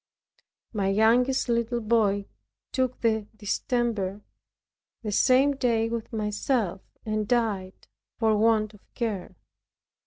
My 0.73 0.87
youngest 0.87 1.47
little 1.47 1.79
boy 1.79 2.25
took 2.71 3.01
the 3.01 3.27
distemper 3.35 4.23
the 5.03 5.11
same 5.11 5.55
day 5.55 5.89
with 5.89 6.11
myself, 6.11 6.81
and 7.05 7.27
died 7.27 7.85
for 8.17 8.35
want 8.35 8.73
of 8.73 8.79
care. 8.95 9.35